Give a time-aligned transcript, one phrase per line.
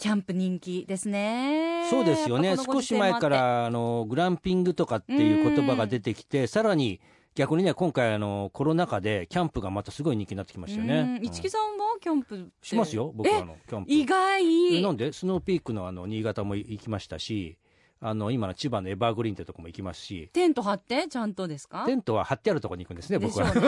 [0.00, 1.86] キャンプ人気ですね。
[1.90, 2.56] そうですよね。
[2.56, 7.00] 少し前からあのグランピングとかっていう言葉が出てきてさらに
[7.34, 11.18] 逆にね今回あのコロナ禍でキャンプがまたすごい人気になってきましたよね。
[11.20, 11.26] うん。
[11.26, 13.92] 市木さんはキャンプしますよ僕はあえのキャンプ。
[13.92, 14.76] 意外。
[14.78, 15.12] えなんで？
[15.12, 17.58] スノーピークのあの新潟も行きましたし
[18.02, 20.30] あの今の千葉のエバーグリーンってとこも行きますし。
[20.32, 21.06] テント張って？
[21.08, 21.84] ちゃんとですか？
[21.84, 23.52] テントは張ってあるところに行くんですね僕は。
[23.54, 23.60] ね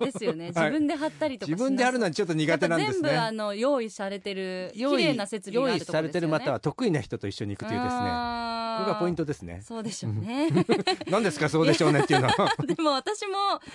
[0.10, 0.48] ですよね。
[0.48, 3.36] 自分で張ったりとかしな自分でやるのはちょっと苦手なんですやっぱ全部あね。
[3.36, 6.02] の用意されてる綺麗な設備があるとこですよね。
[6.02, 8.00] 意されてるまたは得意な人と一緒に行くというですね。
[8.00, 9.60] これがポイントですね。
[9.62, 10.48] そうでしょうね。
[11.08, 12.52] 何ですかそうでしょうねっていうのは。
[12.66, 13.34] でも私も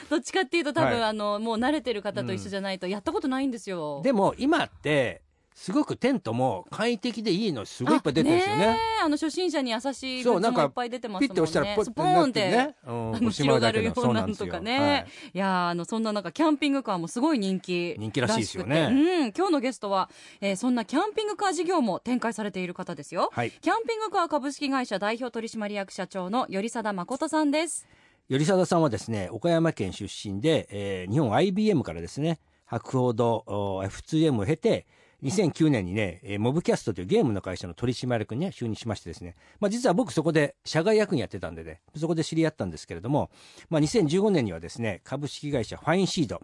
[0.09, 1.03] どっちかっていうと多分、はい。
[1.03, 5.21] あのもう慣れてる方と一緒じゃないとやったことないんですよ、でも今って
[5.55, 8.77] すごくテントも快適でいいのすごいいっぱい出てるんですよね。
[9.03, 11.27] あの初心者に優しいグッズいっぱい出てますもんね。
[11.27, 13.15] ピッて押したらポッスポーンって、ね、うん。
[13.15, 15.05] あの広がるようなんとかね、はい。
[15.33, 17.95] い、やーあのそんな中キャンピングカーもすごい人気。
[17.97, 18.89] 人気らしいですよね。
[18.91, 18.93] う
[19.27, 19.31] ん。
[19.31, 20.09] 今日のゲストは、
[20.41, 23.51] えーそんなキャンピングカー事業も展開されている方ですよ、はい。
[23.51, 27.87] キャンピングカー株式会社代表取締役社長の頼貞誠さんです。
[28.29, 34.87] 頼貞さんはですね岡山県出身で、えー日本 IBM からですね博報堂お F2M を経て
[35.23, 43.31] 2009年にね、えーモブキャストというゲームの会社の取締役に、ね、就任しましてですね、まあ、実は僕そこで社外役員やってたんでねそこで知り合ったんですけれども、
[43.69, 46.41] まあ、2015年にはですね株式会社ファインシード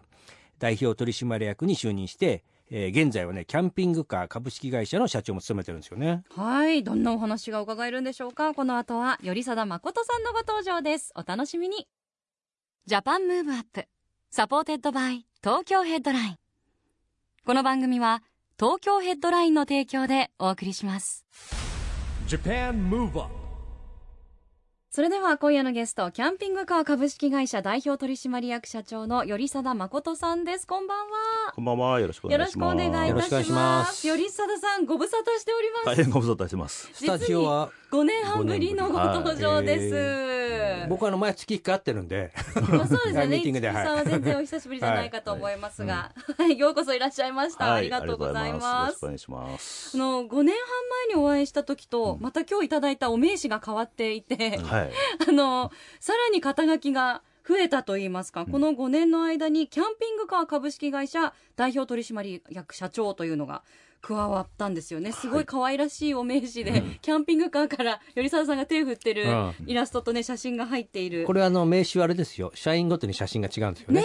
[0.58, 6.22] 代表取締役に就任して、えー現在はねキャンピングカー株式会社の社長も務めてるんですよね。
[6.30, 8.54] はいどんなお話が伺えるんでしょうか？
[8.54, 11.12] この後は頼貞誠さんのご登場です。
[11.16, 11.88] お楽しみに。
[12.86, 13.86] Japan Move Up
[14.30, 16.36] supported by Tokyo Headline。
[17.44, 18.22] この番組は
[18.60, 21.24] 東京ヘッドラインの提供でお送りします。
[24.92, 32.00] それでは今夜のゲストキャンピングカー株式会社代表取締役社長の頼貞誠さんですこんばんはこんばんは。
[32.00, 32.76] よろしくお願いします。
[33.08, 36.90] よろしくお願いしまますす頼貞さんご無沙汰しております、大変ご無沙汰してます。
[36.92, 40.40] スタジオは5年半ぶりのご登場です、はい
[40.88, 42.32] 僕はあの毎月1回会ってるんで
[42.72, 43.26] まあ、そうですよね。
[43.36, 47.74] ミーティングで市木さんは全然お久しぶりじゃないかと思いますが、はい、ようこそいらっしゃいました。
[47.74, 48.64] ありがとうございます。
[48.64, 49.96] よろしくお願いします。
[49.96, 50.64] あの5年半
[51.08, 54.79] 前にお会いした時と、うんまた今日いただいたお名刺が変わっていて、はい。
[55.28, 63.62] あのさらに肩書きが増えたといいますか、この5年の間にキャンピングカー株式会社代表取締役社長というのが
[64.02, 65.12] 加わったんですよね。
[65.12, 71.24] すごい可愛らしいお名刺で、キャンピングカーから頼沢さんが手を振ってるうんイラストとね写真が入っている。
[71.24, 72.50] これあの名刺はあれですよ。
[72.54, 74.04] 社員ごとに写真が違うんですよね。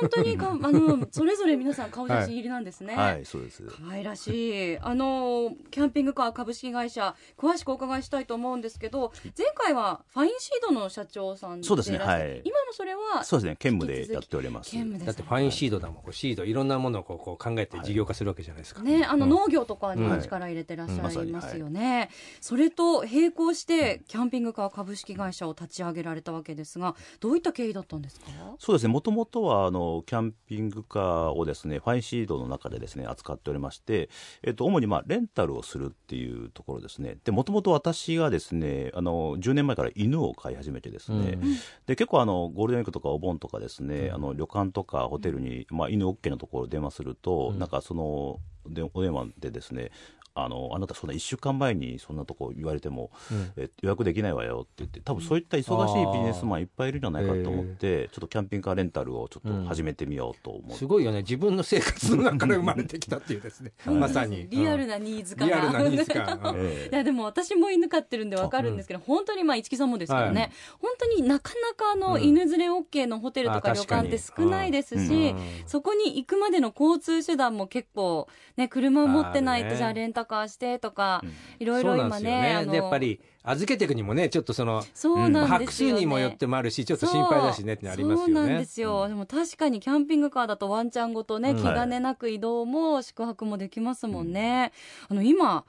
[0.00, 2.94] 本当にか あのそれぞれ皆さん顔写真入りなんですね。
[2.94, 3.62] はい、そうです。
[3.62, 4.78] 可愛らしい。
[4.78, 12.42] あのキャンピングカー株式会社詳しくお伺いしたいと思うんですけど前回はファインシードの社長さんでそうですねいらっしゃるはい。
[12.44, 13.56] 今もそれはそうですね。
[13.58, 14.70] 兼務でやっております。
[14.70, 16.44] 兼務ですだってファインシードだもんこうシード。
[16.44, 22.10] いろんなものをこうこう考えて事業化するわけじゃないですか、ね、あのうん農業とかにもうん力入れてらっしゃいますよね、
[22.40, 28.26] それと並行してキャンピングカー株式会社を立ち上げられたわけですがどういった経緯だったんですか？
[28.58, 28.92] そうですね。
[28.92, 34.10] もともとは、あの、キャンピングカーをですね、ファインシードの中でですね、扱っておりまして、
[34.42, 37.16] えっと、主にまあ、レンタルをするっていうところですね。
[37.24, 47.58] で、もともと私がですね、あの、10年前から犬を飼い始めてですね、うんで、結構あの、ゴールデンウィークとかお盆とかですね、あの、旅館とかホテルに、まあ、犬 OK のところを電話すると、うん。
[47.58, 48.38] なんかその、
[48.68, 49.90] でお電話でですね、
[50.34, 53.52] あのあなたそんな1週間前にそんなとこ言われても、うん。
[53.56, 61.22] え予約できないわよって言って多分そういった忙しいビジネスマンいっぱいいるんじゃないかと思って、ちょっとキャンピングカーレンタルをちょっと始めてみようと思って、すごいよね。
[61.22, 64.48] 自分の生活の中から生まれてきたっていうですね、まさに。
[64.48, 66.88] リアルななニーズかリアルななニーズ感、うんえ。
[66.90, 70.50] いやでも私も犬飼ってるんでわかるんですけど、本当にまあ市木さんもですけどね、はい
[70.80, 72.22] 本当になかなかあの、うん。
[72.22, 75.38] 犬連れ OK のホテルとか旅館って少ないですし、うん。
[75.66, 81.32] そこに行くまでの交通手段も結構ね車持ってないとじゃあレンタカーしてとか、うん。
[81.58, 85.88] いろいろ今ねあのでやっぱり預けていくにもねちょっとそのそうなん拍ですよ。
[85.90, 88.34] ね、数にもよってもあるしちょっと心配だしねってのありますよそう。
[88.34, 94.72] なんねですよ、でも確かにキャンピングカーだとワンちゃんごとね、うん気兼ねなく移動も宿泊もできますもんね、
[95.08, 95.64] あの今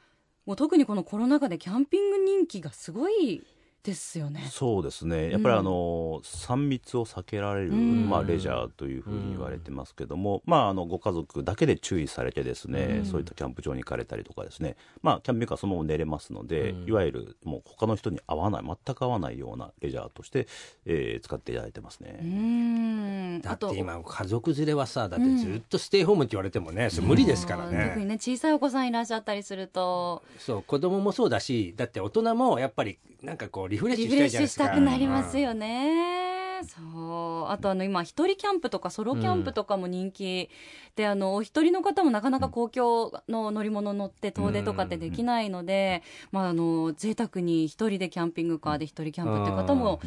[0.45, 3.43] もう特にこのコロナ禍でキャンピング人気がすごい
[3.83, 4.47] ですよね。
[4.51, 5.31] そうですね。
[5.31, 8.09] やっぱりあの、3密を避けられる、うん。
[8.09, 13.05] まあ、レジャーというふうに言われてますけども、まあ、あのご家族だけで注意されてですね、うん。
[13.05, 20.47] そういったキャンプ場に行かれたりとかですね、まあ、キャンピングカーそのまま寝れますので、いわゆるもう他の人に合わない全く合わないようなレジャーとして、
[20.85, 22.19] えー使っていただいてますうね。
[22.21, 23.41] ん。
[23.41, 30.23] だって今家族連れはさだってずっとステイホームって言われてもね、それ無理ですからうん特にねね小さいお子さんいらっしゃったりすると。
[30.37, 36.61] そう子供もそうだしだって大人もやっぱりなんかこうリフレッシュしたいじゃないですかシュしたくなりますよね。
[36.63, 40.49] そうあとあの今一人キャンプとかソロキャンプとかも人気
[40.95, 50.01] で、あのお一人の方もなかなか公共の乗り物乗って遠出とかってできないので、まああの贅沢に一人でキャンピングカーで一人キャンプっていう方も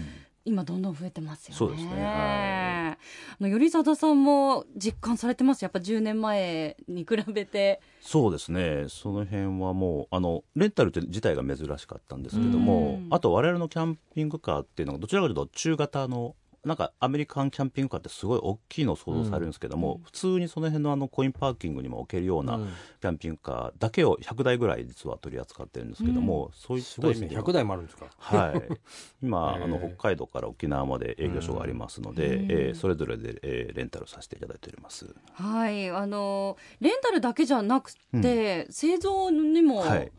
[0.44, 1.56] 今どんどん増えてますよね。
[1.58, 2.02] そうですね。
[2.02, 2.99] は
[3.41, 5.62] あの頼貞さんも実感されてます？
[5.62, 7.81] やっぱ10年前に比べて。
[8.00, 13.08] そうですね、その辺はもう、あのレンタルって自体が珍しかったんですけども、うん。
[13.11, 22.58] あと、我々のキャンピングカーっていうのが、どちらかというと中型の、なんかアメリカンキャンピングカーってすごい大きいのを想像されるんですけども、普通にその辺のあのコインパーキングにも置けるような
[23.00, 27.28] キャンピングカーだけを100台ぐらい実は取り扱ってるんですけども、そういっすごいですね。
[27.28, 28.06] た意味では100台もあるんですか？
[28.19, 28.62] はい、
[29.22, 32.50] 今、あの北海道から沖縄まで営業所がありますので、うん。
[32.50, 35.14] えーそれぞれで、えーレンタルさせていただいております。
[35.32, 40.10] はい、あのレンタルだけじゃなくて、製造にも、はい、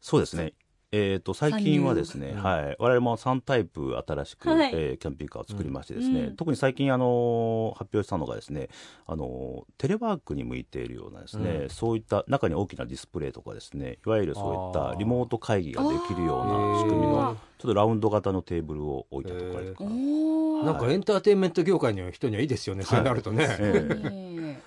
[0.00, 0.52] そうですね。
[0.90, 4.70] えー、と最近はですね、はい、我々も3タイプ新しく、はい。
[4.72, 6.36] えーキャンピングカーを作りましてですね、うん。
[6.36, 8.68] 特に最近、あの発表したのがですね、
[9.06, 11.70] あのテレワークに向いているようなですね、うん。
[11.70, 20.64] そういった中に大きなディスプレイとかですねいわゆるそういったリモート会議ができるような仕組みあのちょっとラウンド型のテーブルを置いたとか、へーおー。
[20.64, 24.58] なんかエンターテインメント業界の人にはいいですよね、そうなるとね、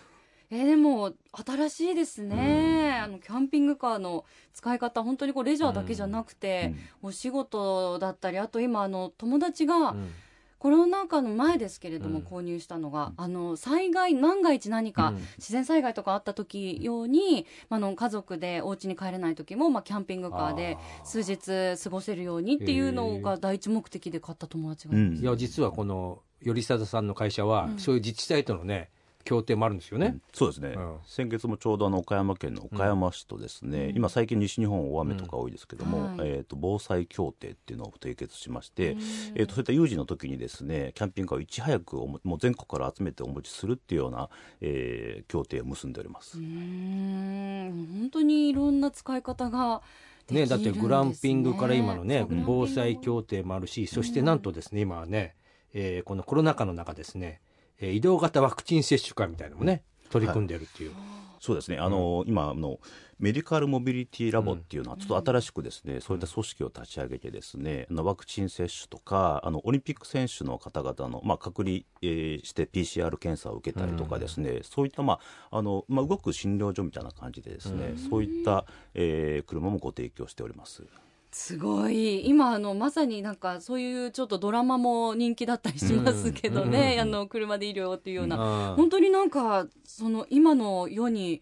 [0.52, 10.12] えーでも新しいですね、あのキャンピングカーの使い方本当にこうレジャーだけじゃなくて、お仕事だったりあと今あの友達が、うん。
[10.60, 12.26] コロナ禍の前ですけれども、うん。
[12.26, 15.16] 購入したのが、あの災害万が一何か、うん。
[15.40, 25.18] 自然災害とかあった時用に、まあ、あの家族でお家に帰れない時も、まあ、キャンピングカーで数日過ごせるようにっていうのが第一目的で買った友達がいうん。
[25.18, 27.80] いや実はこの頼貞さんの会社は、うん。
[27.80, 28.92] そういう自治体とのね
[29.24, 30.98] 協定もあるんですよね、うんそうですね、うん。
[31.06, 33.96] 先月もちょうどあの岡山県の岡山市とですね、うん。
[33.98, 36.18] 今最近西日本大雨とか多いですけども、うん。
[36.18, 36.30] はい。
[36.30, 39.00] えー、と防災協定っていうのを締結しまして、うん。
[39.00, 44.30] えー、とそういった有事の時にですねキャンピングカーをいち早くおももう全国から集めてお持ちするっていうような、
[44.62, 46.38] えー協定を結んでおります。
[46.38, 46.46] うー。
[46.46, 49.82] ん本当にいろんな使い方が
[50.28, 50.64] できるんね、ですね。
[50.66, 55.36] だってグランピングから今のね防災協定もあるしそしてなんとですね今はね、
[55.74, 57.42] えーこのコロナ禍の中ですね、
[57.82, 60.92] えー移動型ワクチン接種会みたいなのもね取り組んでるっていう、
[61.40, 62.80] そうですね、あの今あの、
[63.18, 75.20] メディカルモビリティラボっていうのは、ちょっと新しくですね、そういった組織を立ち上げて、ですねあのワクチン接種とか、あのオリンピック選手の方々の、まあ、隔離、えーして PCR 検査を受けたりとかですね、そういった、ま
[75.50, 80.84] ああのまあ、動く診療所みたいな感じでですね、そういった、えー車もご提供しております。
[81.32, 82.28] すごい。
[82.28, 91.42] 今あのまさになんかそういうちょっとドラマも人気だったりしますけどね、あの車で医療っていうような、本当になんかその今の世に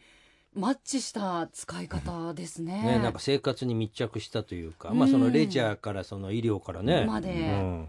[0.54, 2.84] マッチした使い方ですね。
[2.84, 5.00] ね、なんか生活に密着したというか、うん。
[5.00, 7.30] まあそのレジャーからその医療からね、まで。
[7.30, 7.88] うん。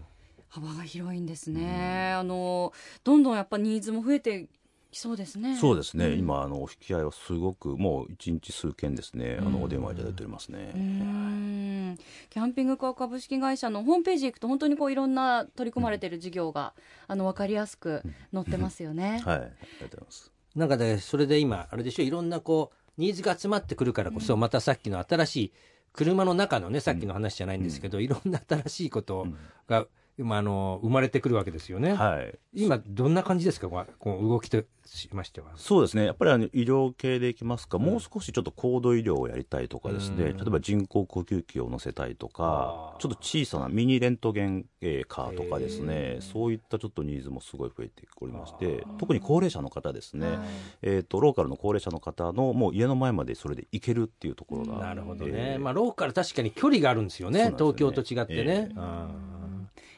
[0.49, 2.13] 幅が広いんですね。
[2.13, 2.73] あの
[3.03, 4.47] どんどんやっぱニーズも増えてき
[4.93, 5.57] そうですね。
[5.57, 6.19] そうですね、うん。
[6.19, 10.71] 今あの、お引き合いはすごく、もう一日数件ですね、あのお電話いただいておりますね。
[10.75, 11.97] うーん。
[12.29, 16.73] キャンピングカー株式会社のホームページ行くと本当にこういろんな取り組まれてる事業が、
[17.07, 18.01] あの分かりやすく
[18.33, 19.21] 載ってますよね。
[19.25, 20.31] はい、ありがとうございます。
[20.55, 22.03] なんかねそれで今あれでしょ？
[22.03, 25.53] いろんなこうニーズが集まってくるからこそ、またさっきの新しい
[25.93, 29.27] 車の中のねさっきの話じゃないんですけど、いろんな新しいこと
[29.67, 29.87] が、
[30.17, 31.93] 今あの生まれてくるわけですよね。
[31.93, 32.37] はい。
[32.53, 33.69] 今どんな感じですか？
[33.69, 35.47] こうこう動きとしましては。
[35.55, 40.37] そうですね、やっぱりあの医療系でいきますか、もう少しちょっと高度医療をやりたいとかですね、うん。
[40.37, 42.99] 例えば人工呼吸器を乗せたいとかあ、ー。
[42.99, 50.37] ちょっと小さなミニレントゲンえーカーとかですへねー、そういったちょっとニーズもすごい増えておりまして、特に高齢者の方ですね、はい。
[50.81, 57.39] えー、とローカルの高齢者の方のもう家の前までそれで行けるっていうところが、なるほどね、えーまあローカル確かに距離があるんですよね。
[57.39, 58.69] そうなんですよ東ね京と違ってね。
[58.71, 58.73] え。
[58.75, 59.07] あ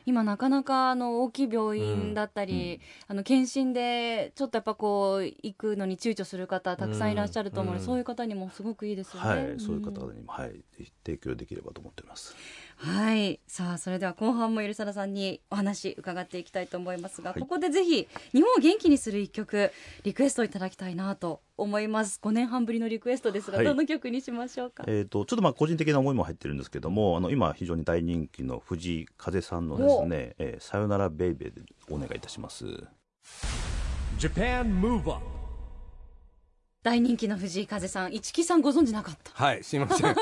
[0.06, 9.30] 今なかなかあの大きい病院だったり、あの検診でちょっとやっぱこう行くのに躊躇する方たくさんいらっしゃると思うので、うんそういう方にもすごくいいですよね。
[9.30, 10.64] はい、そういう方んにも、はい、
[11.06, 12.36] 提供できればと思ってます。
[12.78, 13.40] はい。
[13.48, 19.72] さあそれでは後半もゆるさださんにお話伺っていきたいと思いますが、ここでぜひ日本を元気にする一曲
[20.04, 22.20] リクエストいただきたいなと思います。
[22.22, 23.66] 5年半ぶりのリクエストですが、はい。
[23.66, 32.66] どの曲にしましょうか、えー、とちょっとまあ個人的な思いも入ってるんですけどもあの今非常に大人気の藤井風さんのですね「えーさよならベイベー」でお願いいたします。
[34.20, 35.33] Japan Move Up
[36.84, 38.14] 大人気の藤井風さん。
[38.14, 39.32] 一木さんご存知なかった。
[39.34, 40.16] はいすいません。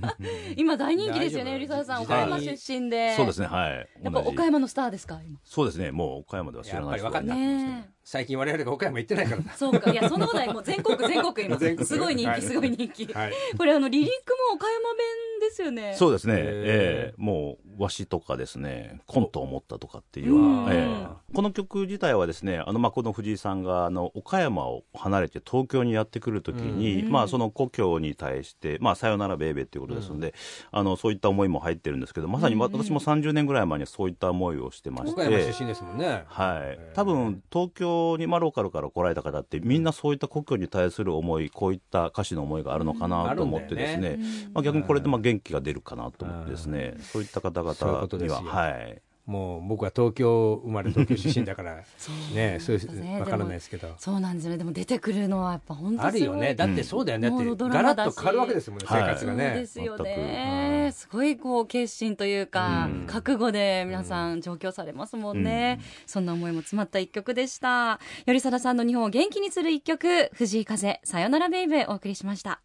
[0.56, 2.02] 今大人気ですよね大丈夫ゆりさん。
[2.02, 3.14] 岡山出身で。
[3.14, 3.88] そうですねはい。
[4.02, 5.38] やっぱ岡山のスターですか今？
[5.44, 7.86] そうですねもう岡山では知らない人やっぱり分かったね。
[7.86, 9.42] え最近我々が岡山行ってないから。
[9.42, 9.90] だそうか。
[9.90, 10.52] いやそんなことない。
[10.54, 11.56] もう全国 全国今。
[11.56, 11.84] 全国。
[11.84, 12.42] すごい人気、はい。
[12.42, 13.32] すごい人気、はい。
[13.58, 14.96] これあのリリックも岡山弁
[15.40, 15.94] ですよね。
[15.96, 17.14] そうですね、へええ。
[17.16, 20.68] もう和紙とかですねコントを持ったとかっていう、うん。
[20.70, 21.06] ええ。
[21.34, 27.10] この曲自体はですねあの、まあ、この藤井さんがあの岡山を離れて東京にやってくるときに、うん。
[27.10, 30.32] まあ、その故郷に対して、まあ、さよならベイベーっていうことですので、
[30.70, 35.10] あのそういった思いも入ってるんですけどまさに私も30年ぐらい前にそういった思いをしてまして。
[35.10, 36.22] 岡山出身ですもんね。
[36.28, 51.76] はい、多分東京に、まあ、ローカルから来られた方ってみんなそういった故郷に対する思いこういった歌詞の思いがあるのかなと思ってですね、うんまあ、逆にこれでまあ元気が出るかなと思ってですね、そういった方々には、はい、もう僕は東京生まれ東京出身だから
[52.34, 52.58] ね。
[52.60, 53.94] そういうね分からないですけど。
[53.98, 54.52] そうなんですよ。
[54.52, 57.30] ねでも出てくるのはやっぱ本当あるよねだってそうだよね。
[57.30, 63.06] だってガラッと変わるわけですもんね生活そうがねですよ全ねすごいこう決心というか、うん。
[63.06, 68.00] 覚悟で皆さん上京されますもんね、そんな思いも詰まった一曲でした。
[68.24, 72.60] 頼貞さんの日本を元気にする一曲藤井風さよならベイベーお送りしました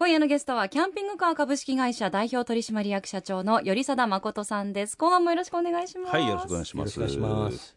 [0.00, 4.96] 今夜のゲストはキャンピングカー株式会社代表取締役社長の頼貞誠さんです。
[4.96, 6.16] 後半もよろしくお願いします。
[6.16, 6.74] はい、よろしくお願いし
[7.18, 7.76] ます。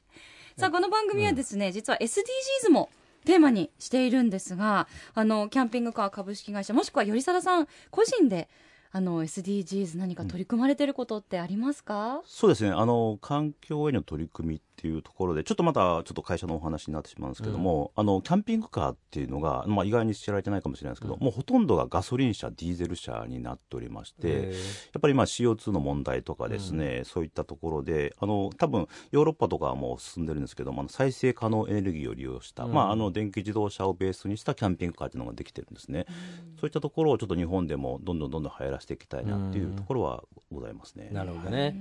[0.57, 2.89] さあこの番組はですね、実は SDGs も
[3.25, 8.47] テーマにしているんですがあのキャンピングカー株式会社もしくは頼貞さん個人で
[8.95, 24.51] あの SDGs 何か取り組まれてることってありますか、そうですね、あの環境への取り組みっていうところで、ちょっとまたちょっと会社のお話になってしまうんですけども、あのキャンピングカーっていうのが、まあ、意外に知られてないかもしれないですけど、もうほとんどがガソリン車、ディーゼル車になっておりまして、へ
[24.93, 36.05] やっぱりまあ CO2 の問題とかですね、そういったところで、あの多分ヨーロッパとかはもう進んでるんですけども、あの再生可能エネルギーを利用した、まあ、あの電気自動車をベースにしたキャンピングカーっていうのができてるんですね、
[36.59, 41.09] そういったところをちょっと日本でもどんどんどんどん流行らせていきたいなっていうところはございますね。
[41.11, 41.75] なるほどね。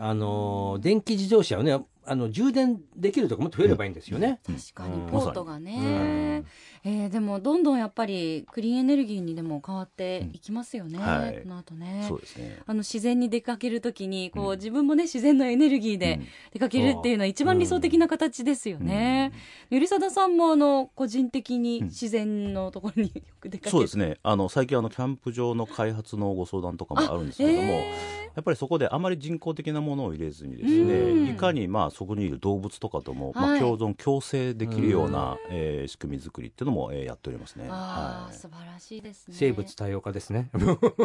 [0.00, 4.40] あの電気自動車をね、あの充電できるとこもっと増えればいいんですよね。
[4.46, 5.10] 確かにうん。
[5.10, 6.44] ポートがね、
[6.84, 11.04] えーでもどんどんやっぱりクリーンエネルギーにでも変わっていきますよね、うん。
[11.04, 11.40] はい。
[11.42, 12.04] この後ね。
[12.08, 12.62] そうですね。
[12.66, 14.56] あの自然に出かけるときにこう、うん。
[14.56, 16.26] 自分もね自然のエネルギーでうん。
[16.52, 19.32] 出かけるっていうのは一番理想的な形ですよね。
[19.70, 24.18] ゆりさださんもあの個人的に自然のところに よく出かけて、そうですね。
[24.22, 31.24] あの最近あのキャンプ場の開発のご相談とかもあるんですけども、えやっぱりそこであまり人工的なものを入れずにですうん。
[31.24, 37.66] ね、いかにまあそこにいる動物とかとも、まはいあ共存共生できるような、えー仕組み作りっていうのも、えーやっておりますね。
[37.68, 39.34] あはあ、素晴らしいですね。
[39.36, 40.48] 生物多様化ですね。
[40.54, 40.58] い。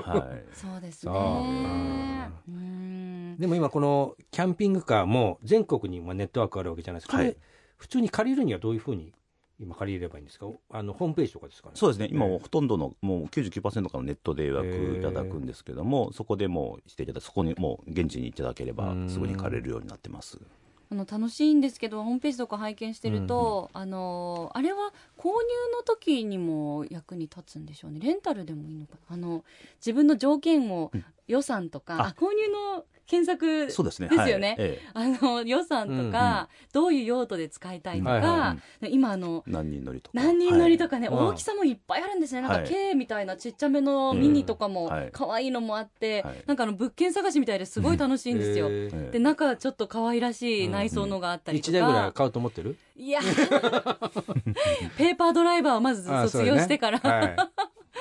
[0.07, 0.55] はい。
[0.55, 1.13] そうですね。
[3.39, 7.13] でも今このキャンピングカーも全国にまあネットワークあるわけじゃないですか。
[7.13, 7.37] これ、はい
[7.77, 9.11] 普通に借りるにはどういうふうに
[9.59, 10.45] 今借りればいいんですか？
[10.69, 11.73] あのホームページとかですかね。
[11.75, 12.07] そうですね。
[12.11, 20.39] 今ほとんどのもう99%からネットで予約いただくんですけども、そこでもうしていただいてそこにもう現地にいただければうんすぐに借りれるようになってます。
[20.93, 25.33] あの楽しいんですけどホームページとか拝見してると、あのあれは購入
[25.75, 27.99] の時にも役に立つんでしょうね。
[27.99, 28.93] レンタルでもいいのか。
[29.09, 29.43] なあの
[29.77, 30.91] 自分の条件を、
[31.27, 34.17] 予算とか購入の検索ですよね。
[34.17, 34.31] はい。
[34.31, 34.81] ええ。
[34.93, 38.57] あの予算とか、どういう用途で使いたいとか、うんは
[38.89, 40.11] 今あの何人乗りとか。
[40.13, 41.25] 何人乗りとかね、はい。
[41.27, 42.41] 大きさもいっぱいあるんですね。
[42.41, 42.67] なんかはい。
[42.69, 46.43] K みたいなちっちゃめのミニとかもうんはい可愛いのもあって、はい。
[46.47, 48.67] なんかあの物件探しみたいですごい楽しいんですよ。
[48.67, 49.11] えーええ。
[49.11, 52.77] で中ちょっと可愛らしい内装のがあったりと一か、台ぐらい買うと思ってる？
[52.95, 53.19] いや
[54.97, 57.09] ペーパードライバーをまずあ卒業してから、ね。
[57.09, 57.35] はい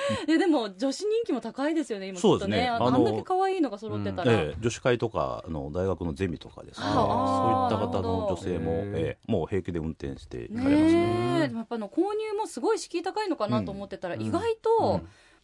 [0.27, 2.67] ででも女子人気も高いですよね今きそうっとね。
[2.67, 2.87] あですね。
[2.87, 6.85] あのあんだけ可愛いのが揃ってたら、ええ女子会とかあの大学のゼミとかですね。
[6.87, 11.43] そういった方の女性も、ええもう平気で運転して行ねかれますね。
[11.43, 14.21] えでもやっぱあの購入もすごい敷居高いのかなと思ってたら、うん。
[14.21, 15.01] 意外と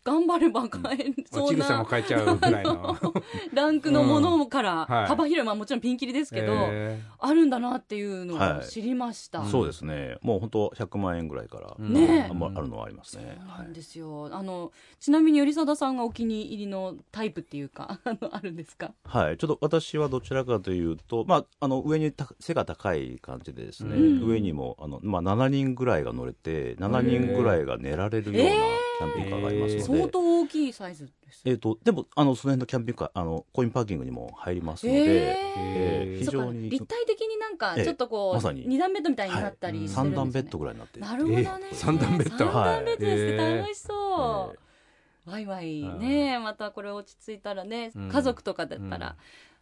[0.09, 2.97] 頑張れば買えそうちぐさもな買えちゃうぐらいの。
[3.53, 9.43] ランクのものからはい幅広い、まあもちろんピンキリですけど、えあるんだなっていうのをはい知りました。
[9.45, 10.17] そうですね。
[10.21, 13.37] もう本当100万円ぐらいから、うんねえあまあるのはありますね。
[13.37, 13.73] そうなんはい。
[13.73, 14.29] ですよ。
[14.31, 18.93] あのちなみに頼貞さんがお気に入りのタイプっていうか あのあるんですか？
[19.03, 28.53] はい、ちょっと私はどちらかというと、まあ、あの上にた背が高い感じでですね、うん上にもあの、まあ、7人ぐらいが乗れて7人ぐらいが寝られるような
[28.99, 31.41] キャンピングカーがありますので、相当大きいサイズです。
[31.45, 35.03] えー、とでもあのその辺のキャンピングカーあのコインパーキングにも入りますので、へ
[35.57, 36.19] えー。
[36.19, 36.69] 非常に。
[36.69, 38.67] 立体的になんかええちょっとこう、まさに。
[38.67, 39.95] 二段ベッドみたいになったりしてるんです、ね。
[39.95, 40.99] 三段ベッドぐらいになって。
[40.99, 42.37] るなるほどね、え三段ベッド。
[42.37, 44.55] 三段ベッドですね、はい楽しそ
[45.25, 48.09] う、ワイワイねまたこれ落ち着いたらね、うん。
[48.09, 49.15] 家族とかだったら、うん。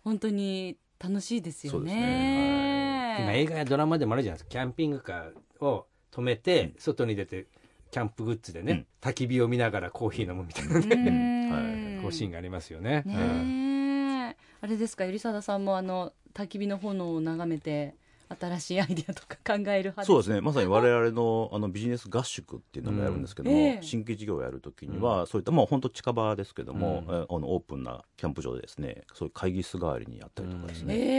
[0.04, 3.18] 本当に楽しいですよそうですね。
[3.20, 4.50] 今映画やドラマでもあるじゃないですか。
[4.52, 7.48] キャンピングカーを止めて外に出て
[7.92, 9.10] キャンプグッズでね、うん。
[9.10, 10.80] 焚き火を見ながらコーヒー飲むみたいな。
[10.80, 12.02] ね、うん。
[12.02, 13.04] こうシーンがありますよね。
[14.60, 17.96] あれですかゆ貞さんもあの焚き火の炎を眺めて
[18.30, 20.42] 新しいアイディアとか考える派そうですね。
[20.42, 23.64] まさに我々のあのビジネス合宿っていうのもやるんですけども、うん。
[23.64, 27.16] ええ新規事業をやるときには、そういったもう本当近場ですけども、うん。
[27.16, 31.10] えあのオープンなキャンプ場でですねそういう会議室代わりにやったりとかですね、えええ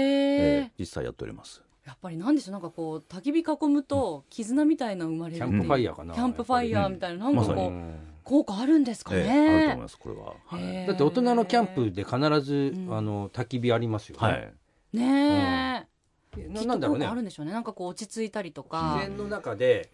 [0.67, 10.63] え実際やっておりますやっぱりなんでしょうなんかこう焚き火囲むと絆みたいなの生まれるキャンプファイヤーかなキャンプファイヤーみたいな、なんかこう、効果あるんですかええあると思いね、ますこれは、はい。
[10.63, 12.95] へえだって大人のキャンプで必ず、うん。
[12.95, 14.29] あの焚き火ありますよね。
[14.29, 14.53] はい。
[14.93, 15.89] ね
[16.37, 17.07] え、なきっなんだろうね。
[17.07, 17.53] と効果あるんでしょうね。
[17.53, 18.99] なんかこう落ち着いたりとか。
[18.99, 19.91] 自然の中で、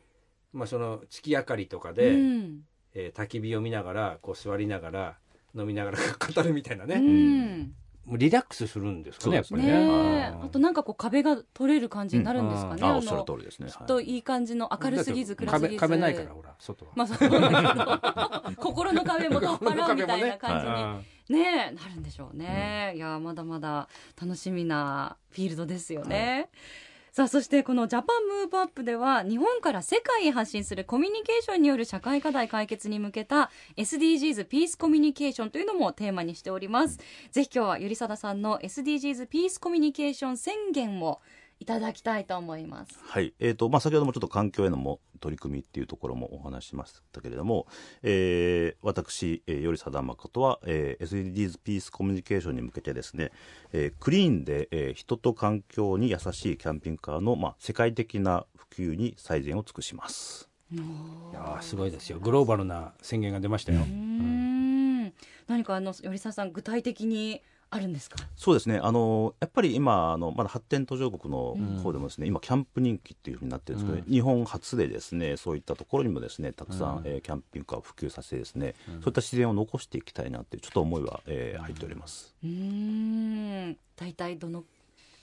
[0.52, 2.62] まあ、その月明かりとかうで、ん。
[2.94, 5.18] えー焚き火を見ながらこう座りながら
[5.54, 5.98] 飲みながら
[6.34, 7.74] 語るみたいなね、うん
[8.06, 9.62] リラックスするんですかねね。
[9.62, 10.34] ね。
[10.42, 15.80] あとなんかこう壁が取れる感じになるんですかね、ああおっしゃるの通りですね、きっといい感じの明るすぎず暗すぎず。
[15.80, 16.92] 壁壁ないからほら外は。
[16.94, 17.18] まあそう。
[17.18, 20.72] だけど心の壁も取っ払うみたいな感じに。
[20.74, 21.70] あね。
[21.72, 23.88] なるんでしょうね、いやまだまだ
[24.20, 26.50] 楽しみなフィールドですよね、
[27.14, 36.98] さあそしてこのジャパンムーブアップでは日本から世界へ発信するコミュニケーションによる社会課題解決に向けた SDGs ピースコミュニケーションというのもテーマにしております。
[37.30, 41.20] ぜひ今日はゆりさださんの SDGs ピースコミュニケーション宣言を
[41.64, 47.66] いただきたいと思いますはいえーとまあ、先ほどもちょっと環境へのも取り組みっていうところもお話ししましたけれども、
[48.02, 53.32] えー私、えー、よりさだまことは、えー SDGs ピースコミュニケーションに向けてですね、
[53.72, 60.50] えークリーンで、えー人と環境に優しいキャンピングカーの、まあ、世界的な普及に最善を尽くします。
[60.70, 63.80] いやーすごいですよグローバルな宣言が出ましたよ。
[63.80, 65.14] うーん
[65.46, 67.40] 何かあのよりさださん具体的に
[67.74, 68.16] あるんですか？
[68.36, 68.78] そうですね。
[68.80, 82.34] あのやっぱり今あのまだ発展途上国の方でもですね、今キャンプ人気っていうふうになってるんですけど、日本初でですねそういったところにもですねたくさん、えーキャンピングカーを普及させてですね、そういった自然を残していきたいなっていうちょっと思いは、えー入っております。
[82.44, 83.76] うーん。
[83.96, 84.64] 大体どの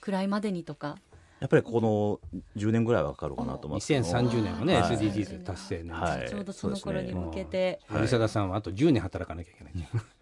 [0.00, 0.96] くらいまでにとか？
[1.40, 3.88] やっぱりこの10年ぐらいはかかるかなと思います。
[3.88, 4.96] けど2030年はね、はい。
[4.96, 6.28] SDGs 達成年、はい。
[6.28, 9.72] ちょうどその頃に向けて、有貞さんはあと10年働かなきゃいけない、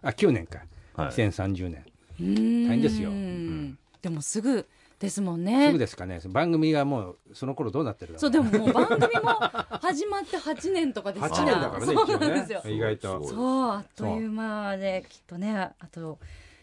[0.00, 0.60] あ9年か、
[0.94, 1.10] はい。
[1.10, 1.84] 2030年
[2.20, 3.10] 大変ですよ。
[4.02, 4.66] でもすぐ
[4.98, 5.66] ですもんね。
[5.68, 6.20] すぐですかね。
[6.28, 9.30] 番組がもうその頃どうなってるかそうでももう番組も
[9.80, 12.62] 始まって8年とかです8年だからねそう一応なんですよ。
[12.62, 12.72] ね。
[12.72, 13.26] 意外と。
[13.26, 16.18] そうあっという間できっとねあと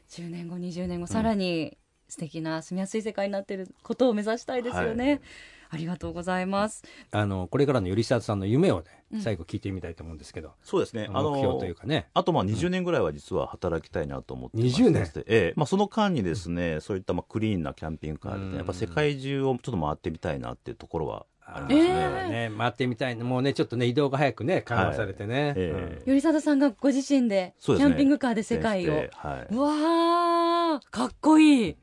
[0.09, 5.21] 10年後20年後さらに素敵な住みやすい世界になっていることを目指したいですよね、はい。
[5.69, 6.83] ありがとうございます。
[7.11, 11.09] あのこれからの頼沢さんの夢をね最後聞いてみたいと思うんですけど、そうですね。
[11.13, 12.07] あ目標のというかね。
[12.13, 15.11] あとまあ20年ぐらいは実は働きたいなと思ってまして20年。
[15.15, 15.53] ええ。
[15.55, 18.51] まあ、その間にですね、そういったまあクリーンなキャンピングカーで、うん。
[18.51, 21.89] ね、やっぱ世界中をちょっと回ってみたいなっていうところはありますえね。
[21.89, 22.51] ーね。
[22.57, 26.05] 回ってみたいもうねちょっとね移動が早くね緩和されてね、ええ。
[26.05, 29.55] 頼貞さんがご自身でキャンピングカーで世界を、全してはい。
[29.55, 31.75] うわーかっこいい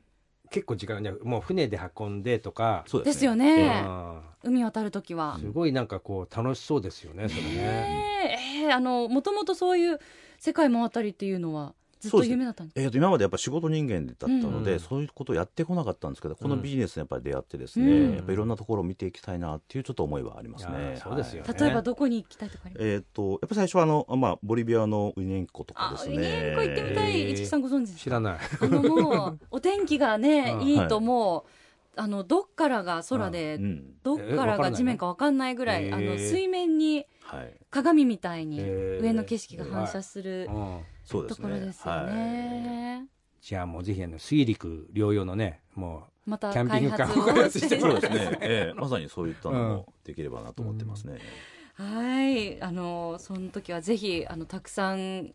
[0.55, 2.85] 結構時間ねもう船で運んでとか。
[2.87, 4.21] そうですよえね、うん。
[4.43, 8.39] 海渡るときは、すごいなんかこう楽しそうですよねそれね。
[8.63, 8.65] えー。
[8.67, 9.99] えーあのもともとそういう
[10.39, 11.73] 世界回ったりっていうのは？
[12.09, 14.79] ずっと夢だったんですえーと今までやっぱ仕事人間だったので、うん。
[14.79, 18.15] そういうことをやってこなかったんですけど、このビジネスにやっぱり出会ってですね、うん。
[18.15, 20.71] やっぱいろんなところを見ていきたいなっていうちょっと思いはありますね。
[20.97, 21.59] ーそうですよはい。
[21.59, 26.17] 例えばどこに行きたいとかえっ、とやっぱ最初はあの、まあ、ボリビアのウニェンコとかあですウね。
[26.17, 27.35] ニェンコ行ってみたい、えー。
[27.35, 28.19] 市木さんご存知ですか？
[28.19, 28.39] ら知ない。
[28.61, 31.49] あのもう お天気がね、うんいいともう
[31.97, 33.93] あのどっからが空で、うん。
[34.03, 35.95] どっからが地面かわかんないぐらい、えー。
[35.95, 39.03] あの水面にはい、鏡みたいにえー。
[39.03, 40.53] 上の景色が反射するうん。
[40.53, 41.47] とそうですね。
[41.47, 42.05] ころですよはい。
[42.07, 43.05] ね。
[43.41, 47.79] じゃあもうぜひあの水陸両用のねもまたキャンピングカー開発を開発して。
[47.79, 48.79] そうですね、ええ。
[48.79, 51.19] まさにそういったのもできればなと思ってますね。
[51.75, 55.33] はい、あのその時はぜひあのたくさん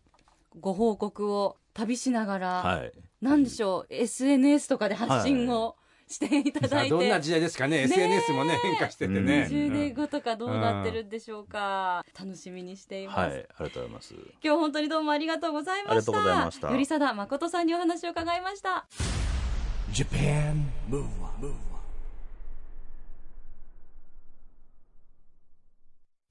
[0.59, 2.91] ご報告を旅しながら、はい。
[3.21, 5.75] なんでしょう？SNS とかで発信を
[6.11, 7.77] していたうさあだいて、どんな時代ですかね。
[7.77, 9.47] ね SNS もね変化しててね。
[9.49, 14.13] 20年後とかどうなってるんでしょうか、楽しみにしています、はい、ありがとうございます。
[14.43, 15.91] 今日本当にどうもありがとうございました。
[15.91, 16.71] ありがとうございました。
[16.71, 18.85] よりさだ誠さんにお話を伺いました。
[19.91, 21.05] Japan Move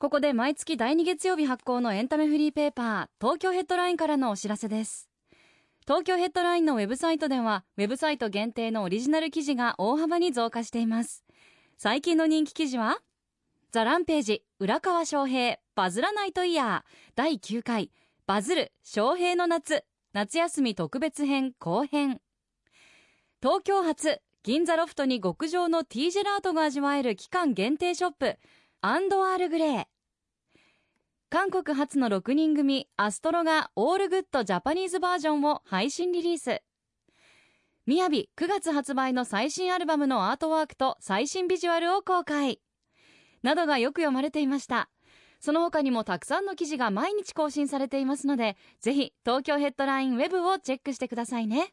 [0.00, 5.09] ここで毎月第2月曜日発行のエンタメフリーペーパー東京ヘッドラインからのお知らせです
[5.86, 11.24] 東京ヘッドラインのウェブサイトではウェブサイト限定のオリジナル記事が大幅に増加しています。
[11.78, 12.98] 最近の人気記事は
[13.72, 17.90] ザランページ浦川翔平バズらないとイヤー第9回
[18.26, 22.20] バズる翔平の夏夏休み特別編後編。
[23.42, 28.36] 東京発銀座ロフトに極上のティージェラートが味わえる期間限定ショップ
[28.82, 29.84] アンドアールグレー。
[31.32, 36.60] 韓国初の6人組アストロがオールグッドジャパニーズバージョンを配信リリース。
[37.86, 42.58] みやび9月発売の最新アルバムのアートワークと最新ビジュアルを公開。
[43.44, 44.90] などがよく読まれていました。
[45.38, 51.72] その他にもたくさんの記事が毎日更新されていますのでぜひ東京ヘッドラインウェブをチェックしてくださいね。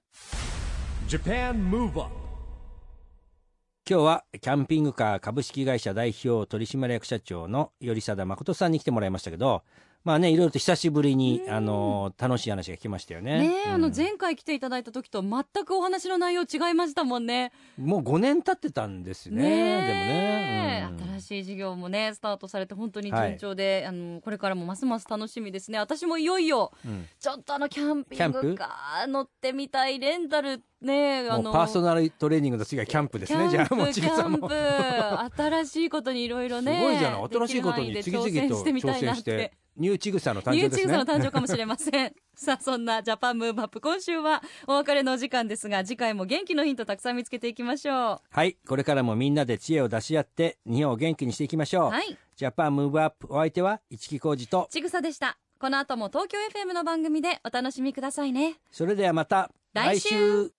[3.90, 9.64] 今日はキャンピングカー株式会社代表取締役社長の頼貞誠さんに来てもらいましたけど
[10.08, 13.40] まあねいろいろと久しぶりにあの楽しい話が聞きましたよね。
[13.40, 13.74] ねえ、うん。
[13.74, 17.52] あの前回来ていただいた時と全くお話の内容違いましたもんね。
[17.78, 19.44] もう5年経ってたんですね。
[19.44, 20.88] ねえ。
[20.88, 21.20] でもね、うん。
[21.20, 25.78] 新しい事業もねスタートされて本当に順調で、あのこれからもますます楽しみですね。
[25.78, 27.06] 私もいよいようん。
[27.20, 31.52] ちょっとあのキャンピングカー乗ってみたいレンタルねあの。
[31.52, 33.50] パーソナルトレーニングの次はキャンプですね。
[33.50, 34.48] じゃあもうキちぐさんも。
[34.48, 35.36] ャンプ。
[35.36, 37.30] 新しいことにいろいろね すごいじゃない。
[37.30, 40.94] 新しいことに次々と挑戦してニューチグサの誕ニューチグ生ですね。
[40.94, 42.14] サの誕生かもしれません。
[42.36, 52.18] さあそんなジャパンムーブアップ今週はお別れのお時間ですが次回も元気のヒントたくさん見つけていきましょはいこれからもみんなで知恵を出し合って日本を元気にしていきましょう、うはい。
[52.36, 54.68] ジャパンムーブアップお相手は一木広治と。
[54.70, 55.38] ちぐさでした。
[55.60, 58.60] この後も東京 FM の番組でお楽しみくださいね。
[58.72, 60.52] それではまた来週。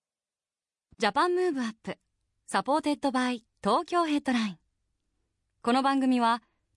[0.97, 1.97] Japan Move Up
[2.45, 4.59] supported by Tokyo Headline。
[5.61, 6.41] この番組は